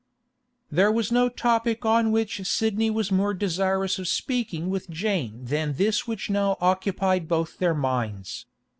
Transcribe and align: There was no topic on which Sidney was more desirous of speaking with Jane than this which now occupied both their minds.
There 0.71 0.91
was 0.91 1.11
no 1.11 1.29
topic 1.29 1.85
on 1.85 2.11
which 2.11 2.41
Sidney 2.47 2.89
was 2.89 3.11
more 3.11 3.35
desirous 3.35 3.99
of 3.99 4.07
speaking 4.07 4.71
with 4.71 4.89
Jane 4.89 5.45
than 5.45 5.73
this 5.73 6.07
which 6.07 6.27
now 6.27 6.57
occupied 6.59 7.27
both 7.27 7.59
their 7.59 7.75
minds. 7.75 8.47